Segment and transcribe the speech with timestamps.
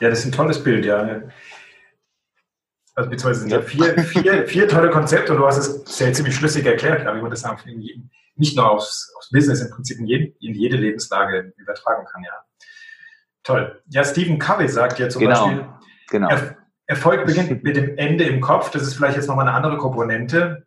[0.00, 1.22] Ja, das ist ein tolles Bild, ja.
[2.94, 6.34] Also beziehungsweise sind ja vier, vier, vier tolle Konzepte und du hast es sehr ziemlich
[6.34, 9.70] schlüssig erklärt, glaube ich, wie man das auf jeden, nicht nur aufs, aufs Business, im
[9.70, 12.32] Prinzip in, jeden, in jede Lebenslage übertragen kann, ja.
[13.42, 13.82] Toll.
[13.88, 15.46] Ja, Stephen Covey sagt ja zum genau.
[15.46, 15.68] Beispiel,
[16.08, 16.28] genau.
[16.28, 16.56] Er,
[16.86, 18.70] Erfolg beginnt mit dem Ende im Kopf.
[18.70, 20.66] Das ist vielleicht jetzt nochmal eine andere Komponente,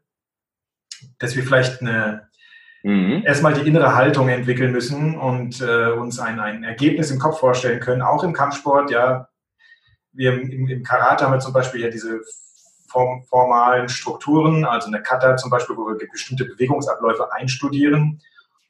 [1.18, 2.29] dass wir vielleicht eine,
[2.84, 3.24] mhm.
[3.26, 7.80] erstmal die innere Haltung entwickeln müssen und äh, uns ein, ein Ergebnis im Kopf vorstellen
[7.80, 8.92] können, auch im Kampfsport.
[8.92, 9.30] Ja,
[10.14, 12.22] wir im, im Karate haben wir zum Beispiel ja diese
[12.90, 18.22] form, formalen Strukturen, also eine Kata zum Beispiel, wo wir bestimmte Bewegungsabläufe einstudieren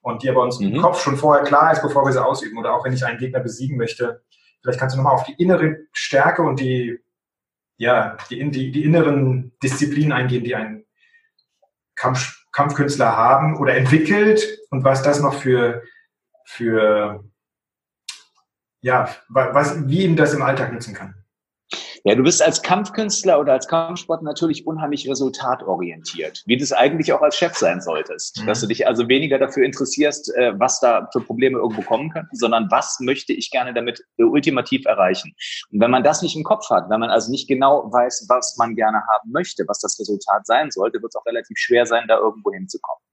[0.02, 0.76] und die aber uns mhm.
[0.76, 2.58] im Kopf schon vorher klar ist, bevor wir sie ausüben.
[2.58, 4.22] Oder auch wenn ich einen Gegner besiegen möchte,
[4.62, 7.00] vielleicht kannst du nochmal auf die innere Stärke und die,
[7.78, 10.86] ja, die, die, die inneren Disziplinen eingehen, die ein
[11.96, 15.84] Kampf, Kampfkünstler haben oder entwickelt und was das noch für,
[16.46, 17.24] für
[18.82, 21.19] ja, was, wie ihm das im Alltag nützen kann.
[22.04, 27.14] Ja, du bist als Kampfkünstler oder als Kampfsport natürlich unheimlich resultatorientiert, wie du es eigentlich
[27.14, 28.42] auch als Chef sein solltest.
[28.42, 28.48] Mhm.
[28.48, 32.36] Dass du dich also weniger dafür interessierst, äh, was da für Probleme irgendwo kommen könnten,
[32.36, 35.34] sondern was möchte ich gerne damit ultimativ erreichen.
[35.72, 38.56] Und wenn man das nicht im Kopf hat, wenn man also nicht genau weiß, was
[38.58, 42.06] man gerne haben möchte, was das Resultat sein sollte, wird es auch relativ schwer sein,
[42.08, 43.09] da irgendwo hinzukommen.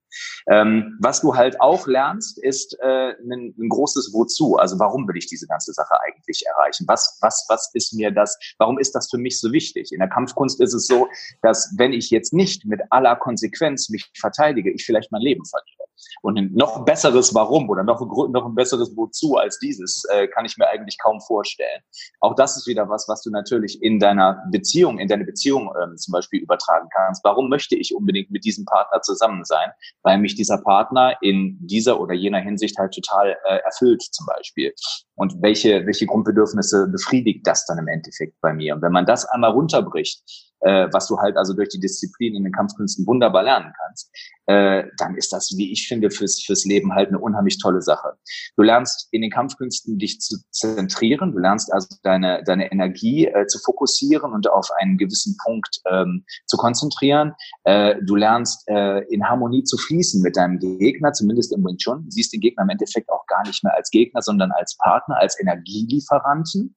[0.49, 4.57] Ähm, was du halt auch lernst, ist äh, ein, ein, großes Wozu.
[4.57, 6.85] Also warum will ich diese ganze Sache eigentlich erreichen?
[6.89, 8.39] Was, was, was ist mir das?
[8.59, 9.93] Warum ist das für mich so wichtig?
[9.93, 11.09] In der Kampfkunst ist es so,
[11.43, 15.76] dass wenn ich jetzt nicht mit aller Konsequenz mich verteidige, ich vielleicht mein Leben verliere.
[16.23, 20.45] Und ein noch besseres Warum oder noch noch ein besseres Wozu als dieses äh, kann
[20.45, 21.83] ich mir eigentlich kaum vorstellen.
[22.21, 25.97] Auch das ist wieder was, was du natürlich in deiner Beziehung, in deine Beziehung ähm,
[25.97, 27.23] zum Beispiel übertragen kannst.
[27.25, 29.71] Warum möchte ich unbedingt mit diesem Partner zusammen sein?
[30.03, 34.73] Weil mich dieser Partner in dieser oder jener Hinsicht halt total äh, erfüllt zum Beispiel.
[35.15, 38.75] Und welche, welche Grundbedürfnisse befriedigt das dann im Endeffekt bei mir?
[38.75, 40.23] Und wenn man das einmal runterbricht,
[40.61, 44.11] äh, was du halt also durch die Disziplin in den Kampfkünsten wunderbar lernen kannst,
[44.47, 48.13] äh, dann ist das, wie ich finde, fürs, fürs Leben halt eine unheimlich tolle Sache.
[48.57, 53.47] Du lernst in den Kampfkünsten dich zu zentrieren, du lernst also deine, deine Energie äh,
[53.47, 57.33] zu fokussieren und auf einen gewissen Punkt ähm, zu konzentrieren.
[57.65, 62.07] Äh, du lernst äh, in Harmonie zu fließen mit deinem Gegner, zumindest im Wing Chun.
[62.09, 65.39] Siehst den Gegner im Endeffekt auch gar nicht mehr als Gegner, sondern als Partner, als
[65.41, 66.77] Energielieferanten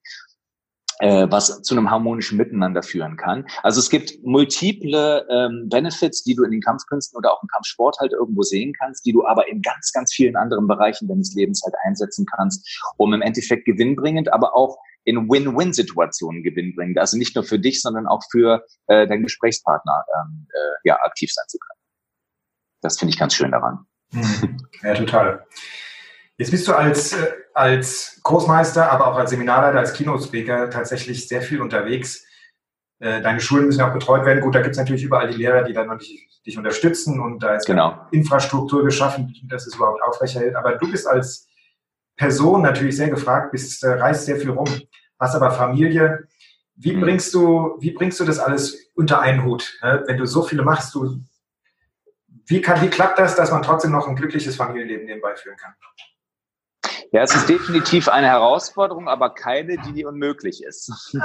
[0.99, 3.45] was zu einem harmonischen Miteinander führen kann.
[3.63, 7.97] Also es gibt multiple ähm, Benefits, die du in den Kampfkünsten oder auch im Kampfsport
[7.99, 11.61] halt irgendwo sehen kannst, die du aber in ganz, ganz vielen anderen Bereichen deines Lebens
[11.63, 12.67] halt einsetzen kannst,
[12.97, 18.05] um im Endeffekt gewinnbringend, aber auch in Win-Win-Situationen gewinnbringend, also nicht nur für dich, sondern
[18.05, 21.79] auch für äh, deinen Gesprächspartner ähm, äh, ja, aktiv sein zu können.
[22.81, 23.85] Das finde ich ganz schön daran.
[24.11, 24.57] Hm.
[24.83, 25.45] Ja, total.
[26.39, 31.41] Jetzt bist du als, äh, als Großmeister, aber auch als Seminarleiter, als Keynote-Speaker tatsächlich sehr
[31.41, 32.25] viel unterwegs.
[32.99, 34.39] Äh, deine Schulen müssen auch betreut werden.
[34.39, 37.43] Gut, da gibt es natürlich überall die Lehrer, die dann noch dich, dich unterstützen und
[37.43, 38.07] da ist genau.
[38.11, 40.55] Infrastruktur geschaffen, dass es überhaupt aufrechterhält.
[40.55, 41.49] Aber du bist als
[42.15, 44.69] Person natürlich sehr gefragt, bist, äh, reist sehr viel rum,
[45.19, 46.25] hast aber Familie.
[46.75, 47.01] Wie mhm.
[47.01, 49.77] bringst du, wie bringst du das alles unter einen Hut?
[49.83, 50.05] Ne?
[50.07, 51.19] Wenn du so viele machst, du,
[52.45, 55.73] wie kann, wie klappt das, dass man trotzdem noch ein glückliches Familienleben nebenbei führen kann?
[57.11, 60.91] Ja, es ist definitiv eine Herausforderung, aber keine, die dir unmöglich ist.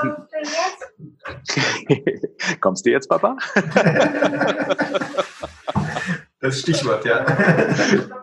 [2.61, 3.37] Kommst du jetzt, Papa?
[6.41, 7.25] Das Stichwort, ja.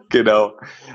[0.10, 0.54] Genau.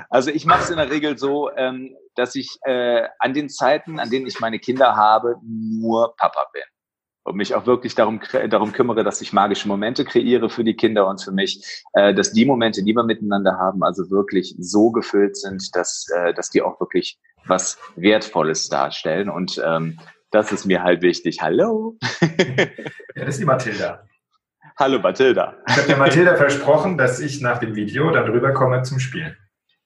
[0.09, 3.99] Also ich mache es in der Regel so, ähm, dass ich äh, an den Zeiten,
[3.99, 6.63] an denen ich meine Kinder habe, nur Papa bin
[7.27, 11.07] und mich auch wirklich darum, darum kümmere, dass ich magische Momente kreiere für die Kinder
[11.07, 15.35] und für mich, äh, dass die Momente, die wir miteinander haben, also wirklich so gefüllt
[15.35, 19.29] sind, dass, äh, dass die auch wirklich was Wertvolles darstellen.
[19.29, 19.99] Und ähm,
[20.31, 21.41] das ist mir halt wichtig.
[21.41, 21.97] Hallo.
[22.21, 22.67] ja,
[23.15, 24.03] das ist die Mathilda.
[24.79, 25.55] Hallo Mathilda.
[25.67, 29.35] Ich habe der Mathilda versprochen, dass ich nach dem Video dann rüberkomme zum Spielen.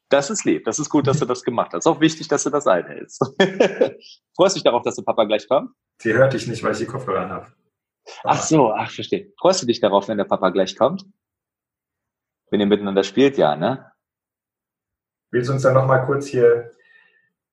[0.09, 0.65] Das ist lieb.
[0.65, 1.87] Das ist gut, dass du das gemacht hast.
[1.87, 3.23] Auch wichtig, dass du das einhältst.
[4.41, 5.69] Freust du dich darauf, dass der Papa gleich kommt?
[6.01, 7.53] Sie hört dich nicht, weil ich die Kopfhörer habe.
[8.23, 9.31] Ach so, ach, verstehe.
[9.39, 11.05] Freust du dich darauf, wenn der Papa gleich kommt?
[12.49, 13.91] Wenn ihr miteinander spielt, ja, ne?
[15.29, 16.71] Willst du uns dann noch mal kurz hier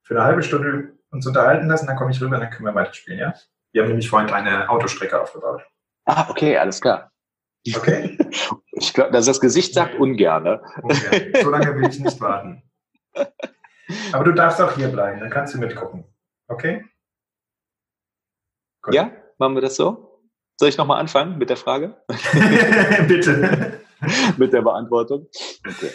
[0.03, 2.75] für eine halbe Stunde uns unterhalten lassen, dann komme ich rüber und dann können wir
[2.75, 3.35] weiterspielen, ja?
[3.73, 5.61] Wir haben nämlich vorhin eine Autostrecke aufgebaut.
[6.07, 7.13] Ah, okay, alles klar.
[7.77, 8.17] Okay.
[8.81, 10.45] Ich glaube, dass das Gesicht sagt ungern.
[10.45, 10.63] Ne?
[10.81, 11.33] ungern.
[11.43, 12.63] So lange will ich nicht warten.
[14.13, 16.05] Aber du darfst auch hier bleiben, dann kannst du mitgucken.
[16.49, 16.85] Okay?
[18.83, 18.95] Gut.
[18.95, 20.23] Ja, machen wir das so?
[20.59, 22.03] Soll ich nochmal anfangen mit der Frage?
[23.07, 23.81] Bitte.
[24.37, 25.29] mit der Beantwortung.
[25.67, 25.91] Okay.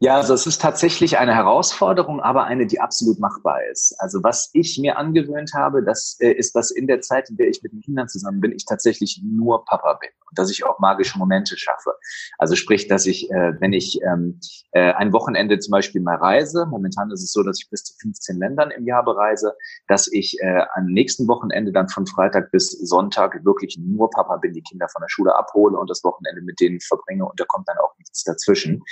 [0.00, 3.94] Ja, also es ist tatsächlich eine Herausforderung, aber eine, die absolut machbar ist.
[3.98, 7.48] Also was ich mir angewöhnt habe, das äh, ist, dass in der Zeit, in der
[7.48, 10.78] ich mit den Kindern zusammen bin, ich tatsächlich nur Papa bin und dass ich auch
[10.78, 11.94] magische Momente schaffe.
[12.38, 14.40] Also sprich, dass ich, äh, wenn ich ähm,
[14.72, 17.94] äh, ein Wochenende zum Beispiel mal reise, momentan ist es so, dass ich bis zu
[18.00, 19.54] 15 Ländern im Jahr bereise,
[19.88, 20.38] dass ich
[20.74, 25.00] am nächsten Wochenende dann von Freitag bis Sonntag wirklich nur Papa bin, die Kinder von
[25.00, 28.24] der Schule abhole und das Wochenende mit denen verbringe und da kommt dann auch nichts
[28.24, 28.82] dazwischen.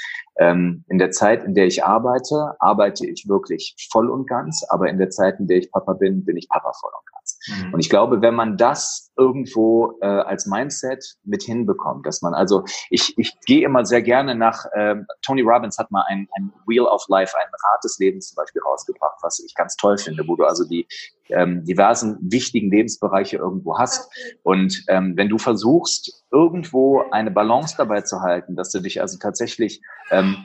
[0.93, 4.99] In der Zeit, in der ich arbeite, arbeite ich wirklich voll und ganz, aber in
[4.99, 7.39] der Zeit, in der ich Papa bin, bin ich Papa voll und ganz.
[7.49, 7.73] Mhm.
[7.73, 12.65] Und ich glaube, wenn man das irgendwo äh, als Mindset mit hinbekommt, dass man also
[12.91, 16.83] ich ich gehe immer sehr gerne nach ähm, Tony Robbins hat mal ein, ein Wheel
[16.83, 20.35] of Life, ein Rad des Lebens zum Beispiel rausgebracht, was ich ganz toll finde, wo
[20.37, 20.87] du also die
[21.31, 24.11] ähm, diversen wichtigen Lebensbereiche irgendwo hast.
[24.43, 29.19] Und ähm, wenn du versuchst irgendwo eine Balance dabei zu halten, dass du dich also
[29.19, 29.81] tatsächlich
[30.11, 30.37] ähm,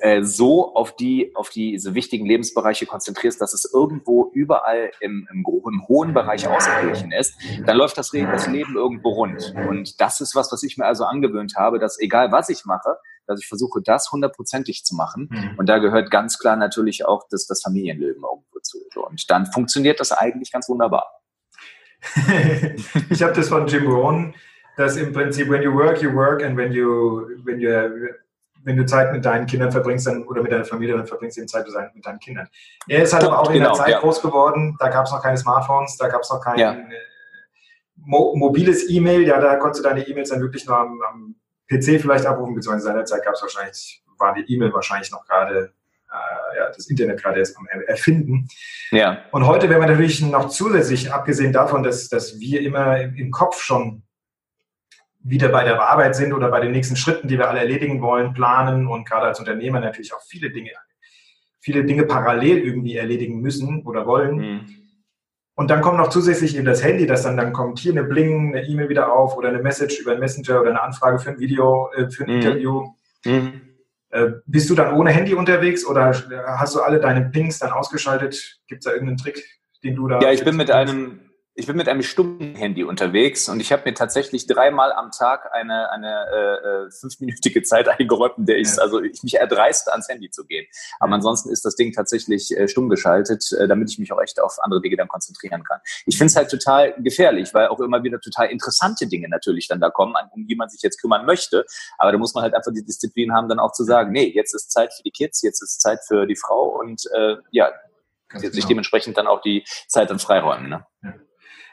[0.00, 5.44] äh, so auf die auf diese wichtigen Lebensbereiche konzentrierst, dass es irgendwo überall im, im,
[5.66, 7.34] im hohen Bereich ausgeglichen ist,
[7.66, 9.54] dann läuft das das Leben irgendwo rund.
[9.68, 12.96] Und das ist was, was ich mir also angewöhnt habe, dass egal was ich mache,
[13.26, 15.28] dass ich versuche, das hundertprozentig zu machen.
[15.30, 15.54] Mhm.
[15.56, 18.78] Und da gehört ganz klar natürlich auch das, das Familienleben irgendwo zu.
[18.94, 21.06] Und dann funktioniert das eigentlich ganz wunderbar.
[23.10, 24.34] ich habe das von Jim Rohn,
[24.76, 27.70] dass im Prinzip, when you work, you work, and when you, when you,
[28.64, 31.42] wenn du Zeit mit deinen Kindern verbringst dann, oder mit deiner Familie, dann verbringst du
[31.42, 32.48] eben Zeit mit deinen Kindern.
[32.88, 34.00] Er ist halt aber auch genau, in der genau, Zeit ja.
[34.00, 36.76] groß geworden, da gab es noch keine Smartphones, da gab es noch keinen ja.
[38.04, 41.34] Mo mobiles E-Mail, ja, da konntest du deine E-Mails dann wirklich nur am, am
[41.68, 45.72] PC vielleicht abrufen, beziehungsweise seinerzeit gab es wahrscheinlich, war die E-Mail wahrscheinlich noch gerade,
[46.10, 48.48] äh, ja, das Internet gerade erst am Erfinden.
[48.90, 49.24] Ja.
[49.30, 53.30] Und heute werden wir natürlich noch zusätzlich, abgesehen davon, dass, dass wir immer im, im
[53.30, 54.02] Kopf schon
[55.22, 58.32] wieder bei der Arbeit sind oder bei den nächsten Schritten, die wir alle erledigen wollen,
[58.32, 60.70] planen und gerade als Unternehmer natürlich auch viele Dinge,
[61.60, 64.36] viele Dinge parallel irgendwie erledigen müssen oder wollen.
[64.36, 64.79] Mhm
[65.54, 68.54] und dann kommt noch zusätzlich eben das Handy, das dann, dann kommt hier eine Bling,
[68.54, 71.38] eine E-Mail wieder auf oder eine Message über einen Messenger oder eine Anfrage für ein
[71.38, 72.36] Video, äh, für ein mhm.
[72.36, 72.88] Interview.
[73.24, 73.60] Mhm.
[74.10, 76.12] Äh, bist du dann ohne Handy unterwegs oder
[76.58, 78.60] hast du alle deine Pings dann ausgeschaltet?
[78.66, 79.44] Gibt es da irgendeinen Trick,
[79.84, 80.20] den du da...
[80.20, 81.20] Ja, ich bin mit einem
[81.54, 85.52] ich bin mit einem stummen Handy unterwegs und ich habe mir tatsächlich dreimal am Tag
[85.52, 90.08] eine, eine äh, äh, fünfminütige Zeit eingeräumt, in der ich, also ich mich erdreiste, ans
[90.08, 90.66] Handy zu gehen.
[91.00, 94.40] Aber ansonsten ist das Ding tatsächlich äh, stumm geschaltet, äh, damit ich mich auch echt
[94.40, 95.80] auf andere Dinge dann konzentrieren kann.
[96.06, 99.80] Ich finde es halt total gefährlich, weil auch immer wieder total interessante Dinge natürlich dann
[99.80, 101.66] da kommen, um die man sich jetzt kümmern möchte.
[101.98, 104.54] Aber da muss man halt einfach die Disziplin haben, dann auch zu sagen, nee, jetzt
[104.54, 107.70] ist Zeit für die Kids, jetzt ist Zeit für die Frau und äh, ja,
[108.28, 108.68] Ganz sich genau.
[108.68, 110.68] dementsprechend dann auch die Zeit dann freiräumen.
[110.68, 110.86] Ne?
[111.02, 111.14] Ja.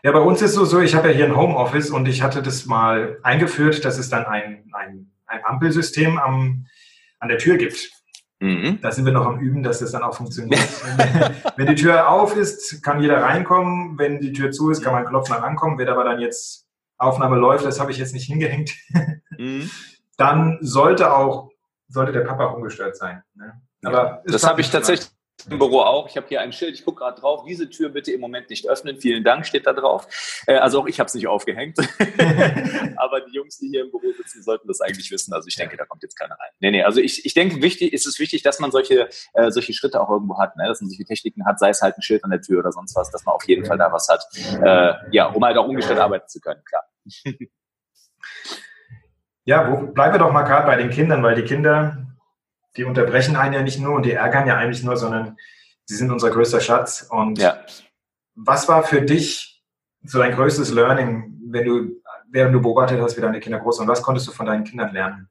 [0.08, 2.42] Ja, bei uns ist so, so ich habe ja hier ein Homeoffice und ich hatte
[2.42, 6.66] das mal eingeführt, dass es dann ein, ein, ein Ampelsystem am,
[7.20, 7.92] an der Tür gibt.
[8.40, 8.80] Mhm.
[8.82, 10.62] Da sind wir noch am Üben, dass das dann auch funktioniert.
[11.58, 14.00] wenn die Tür auf ist, kann jeder reinkommen.
[14.00, 15.78] Wenn die Tür zu ist, kann man klopfen und rankommen.
[15.78, 18.72] Wenn aber dann jetzt Aufnahme läuft, das habe ich jetzt nicht hingehängt,
[19.38, 19.70] mhm.
[20.16, 21.52] dann sollte auch,
[21.90, 23.24] sollte der Papa ungestört sein.
[23.36, 23.62] Ne?
[23.84, 25.10] Aber das habe ich tatsächlich
[25.50, 26.10] im Büro auch.
[26.10, 27.44] Ich habe hier ein Schild, ich gucke gerade drauf.
[27.48, 29.00] Diese Tür bitte im Moment nicht öffnen.
[29.00, 30.08] Vielen Dank, steht da drauf.
[30.48, 31.78] Äh, also auch ich habe es nicht aufgehängt.
[32.98, 35.34] Aber die Jungs, die hier im Büro sitzen, sollten das eigentlich wissen.
[35.34, 36.50] Also ich denke, da kommt jetzt keiner rein.
[36.60, 39.74] Nee, nee, also ich, ich denke, wichtig ist es wichtig, dass man solche, äh, solche
[39.74, 40.68] Schritte auch irgendwo hat, ne?
[40.68, 42.96] dass man solche Techniken hat, sei es halt ein Schild an der Tür oder sonst
[42.96, 44.26] was, dass man auf jeden Fall da was hat.
[44.62, 46.84] Äh, ja, um halt auch ungestört arbeiten zu können, klar.
[49.46, 52.07] ja, wo, bleiben wir doch mal gerade bei den Kindern, weil die Kinder
[52.78, 55.38] die unterbrechen einen ja nicht nur und die ärgern ja eigentlich nur, sondern
[55.86, 57.08] sie sind unser größter Schatz.
[57.10, 57.60] Und ja.
[58.36, 59.64] was war für dich
[60.04, 63.88] so dein größtes Learning, wenn du, während du beobachtet hast, wie deine Kinder groß sind?
[63.88, 65.30] Was konntest du von deinen Kindern lernen?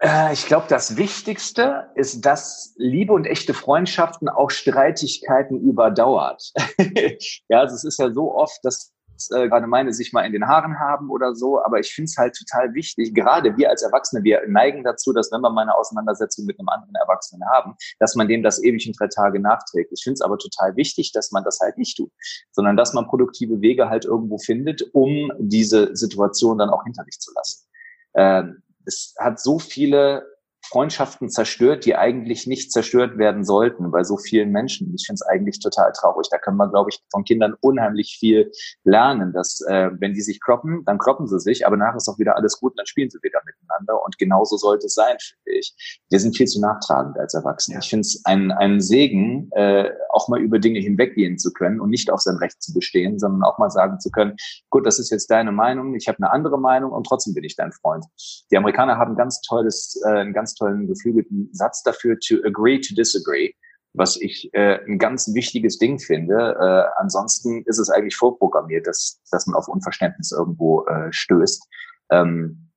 [0.00, 6.52] Äh, ich glaube, das Wichtigste ist, dass Liebe und echte Freundschaften auch Streitigkeiten überdauert.
[7.48, 8.92] ja, also es ist ja so oft, dass
[9.30, 11.62] äh, gerade meine sich mal in den Haaren haben oder so.
[11.62, 15.32] Aber ich finde es halt total wichtig, gerade wir als Erwachsene, wir neigen dazu, dass
[15.32, 18.86] wenn wir mal eine Auseinandersetzung mit einem anderen Erwachsenen haben, dass man dem das ewig
[18.86, 19.92] in drei Tage nachträgt.
[19.92, 22.12] Ich finde es aber total wichtig, dass man das halt nicht tut,
[22.52, 27.18] sondern dass man produktive Wege halt irgendwo findet, um diese Situation dann auch hinter sich
[27.18, 27.66] zu lassen.
[28.14, 30.24] Ähm, es hat so viele
[30.68, 34.92] Freundschaften zerstört, die eigentlich nicht zerstört werden sollten bei so vielen Menschen.
[34.94, 36.28] Ich finde es eigentlich total traurig.
[36.30, 38.50] Da können wir, glaube ich, von Kindern unheimlich viel
[38.84, 42.18] lernen, dass äh, wenn die sich kloppen, dann kloppen sie sich, aber nachher ist auch
[42.18, 44.04] wieder alles gut, dann spielen sie wieder miteinander.
[44.04, 46.02] Und genauso sollte es sein, finde ich.
[46.10, 47.78] Wir sind viel zu nachtragend als Erwachsene.
[47.80, 51.90] Ich finde es ein, ein Segen, äh, auch mal über Dinge hinweggehen zu können und
[51.90, 54.36] nicht auf sein Recht zu bestehen, sondern auch mal sagen zu können,
[54.70, 57.56] gut, das ist jetzt deine Meinung, ich habe eine andere Meinung und trotzdem bin ich
[57.56, 58.04] dein Freund.
[58.50, 62.94] Die Amerikaner haben ganz tolles, äh, einen ganz tollen geflügelten Satz dafür, to agree to
[62.94, 63.52] disagree,
[63.94, 66.56] was ich äh, ein ganz wichtiges Ding finde.
[66.60, 71.66] Äh, ansonsten ist es eigentlich vorprogrammiert, dass, dass man auf Unverständnis irgendwo äh, stößt.
[72.10, 72.70] Ähm,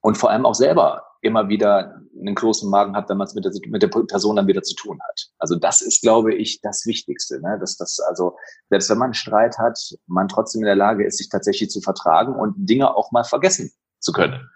[0.00, 3.44] und vor allem auch selber immer wieder einen großen Magen hat, wenn man es mit
[3.44, 5.28] der, mit der Person dann wieder zu tun hat.
[5.38, 7.56] Also das ist, glaube ich, das Wichtigste, ne?
[7.58, 8.36] dass das also
[8.68, 11.80] selbst wenn man einen Streit hat, man trotzdem in der Lage ist, sich tatsächlich zu
[11.80, 14.50] vertragen und Dinge auch mal vergessen zu können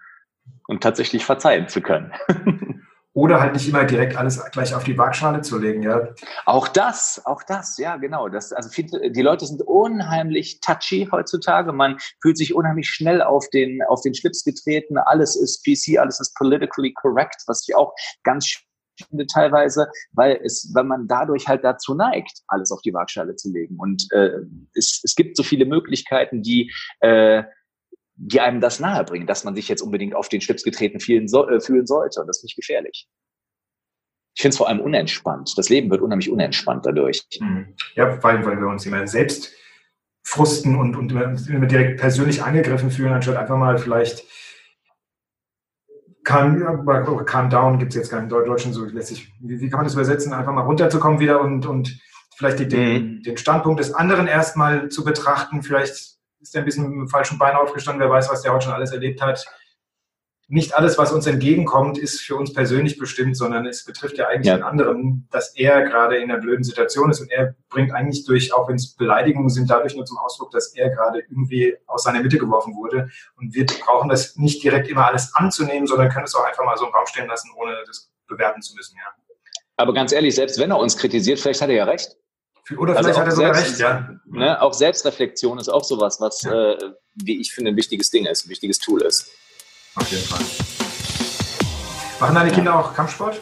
[0.69, 2.13] und tatsächlich verzeihen zu können.
[3.13, 6.09] Oder halt nicht immer direkt alles gleich auf die Waagschale zu legen, ja.
[6.45, 8.29] Auch das, auch das, ja, genau.
[8.29, 11.73] Das, also viele, die Leute sind unheimlich touchy heutzutage.
[11.73, 14.99] Man fühlt sich unheimlich schnell auf den, auf den Schlips getreten.
[14.99, 18.61] Alles ist PC, alles ist politically correct, was ich auch ganz
[19.07, 23.51] finde teilweise, weil es, wenn man dadurch halt dazu neigt, alles auf die Waagschale zu
[23.51, 23.77] legen.
[23.79, 24.41] Und äh,
[24.75, 27.43] es, es gibt so viele Möglichkeiten, die äh,
[28.21, 31.47] die einem das nahebringen, dass man sich jetzt unbedingt auf den Schlips getreten fühlen, so,
[31.47, 32.19] äh, fühlen sollte.
[32.19, 33.07] Und das ist nicht gefährlich.
[34.35, 35.53] Ich finde es vor allem unentspannt.
[35.57, 37.25] Das Leben wird unheimlich unentspannt dadurch.
[37.39, 37.75] Mhm.
[37.95, 39.53] Ja, vor allem, weil wir uns immer selbst
[40.23, 44.25] frusten und, und immer, direkt persönlich angegriffen fühlen, anstatt einfach mal vielleicht
[46.25, 46.85] calm,
[47.25, 49.31] calm down gibt es jetzt gar im Deutschen so lässig.
[49.39, 50.33] Wie, wie, kann man das übersetzen?
[50.33, 51.99] Einfach mal runterzukommen wieder und, und
[52.35, 53.23] vielleicht die, den, mhm.
[53.23, 57.37] den Standpunkt des anderen erstmal zu betrachten, vielleicht ist er ein bisschen mit dem falschen
[57.37, 59.45] Bein aufgestanden, wer weiß, was der heute schon alles erlebt hat.
[60.51, 64.47] Nicht alles, was uns entgegenkommt, ist für uns persönlich bestimmt, sondern es betrifft ja eigentlich
[64.47, 64.55] ja.
[64.55, 68.51] den anderen, dass er gerade in einer blöden Situation ist und er bringt eigentlich durch,
[68.51, 72.23] auch wenn es Beleidigungen sind, dadurch nur zum Ausdruck, dass er gerade irgendwie aus seiner
[72.23, 73.09] Mitte geworfen wurde.
[73.37, 76.77] Und wir brauchen das nicht direkt immer alles anzunehmen, sondern können es auch einfach mal
[76.77, 78.97] so im Raum stehen lassen, ohne das bewerten zu müssen.
[78.97, 79.13] Ja.
[79.77, 82.17] Aber ganz ehrlich, selbst wenn er uns kritisiert, vielleicht hat er ja recht.
[82.77, 84.09] Oder also vielleicht hat er sogar recht, ja.
[84.25, 86.73] Ne, auch Selbstreflexion ist auch sowas, was, ja.
[86.73, 89.31] äh, wie ich finde, ein wichtiges Ding ist, ein wichtiges Tool ist.
[89.95, 90.45] Auf jeden Fall.
[92.19, 93.39] Machen deine Kinder auch Kampfsport?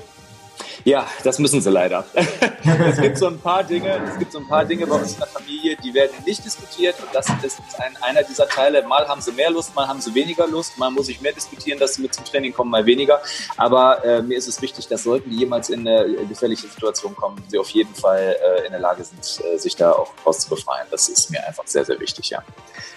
[0.84, 2.05] Ja, das müssen sie leider.
[2.13, 5.19] es gibt so ein paar Dinge, es gibt so ein paar Dinge bei uns in
[5.19, 8.84] der Familie, die werden nicht diskutiert und das ist ein, einer dieser Teile.
[8.84, 11.79] Mal haben sie mehr Lust, mal haben sie weniger Lust, mal muss ich mehr diskutieren,
[11.79, 13.19] dass sie mit zum Training kommen, mal weniger.
[13.57, 17.41] Aber äh, mir ist es wichtig, dass sollten die jemals in eine gefährliche Situation kommen,
[17.48, 20.50] sie auf jeden Fall äh, in der Lage sind, äh, sich da auch raus zu
[20.50, 20.86] befreien.
[20.91, 22.43] Das ist mir einfach sehr, sehr wichtig, ja.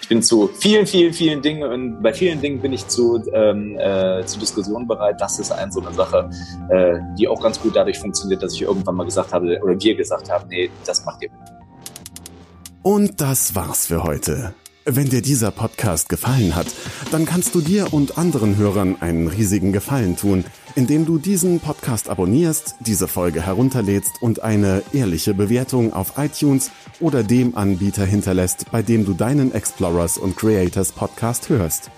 [0.01, 3.79] Ich bin zu vielen, vielen, vielen Dingen und bei vielen Dingen bin ich zu, ähm,
[3.79, 5.21] äh, zu Diskussionen bereit.
[5.21, 6.29] Das ist eine so eine Sache,
[6.69, 9.95] äh, die auch ganz gut dadurch funktioniert, dass ich irgendwann mal gesagt habe, oder wir
[9.95, 11.29] gesagt haben, nee, das macht ihr.
[12.83, 14.53] Und das war's für heute.
[14.83, 16.65] Wenn dir dieser Podcast gefallen hat,
[17.11, 20.43] dann kannst du dir und anderen Hörern einen riesigen Gefallen tun,
[20.75, 27.23] indem du diesen Podcast abonnierst, diese Folge herunterlädst und eine ehrliche Bewertung auf iTunes oder
[27.23, 31.91] dem Anbieter hinterlässt, bei dem du deinen Explorers und Creators Podcast hörst.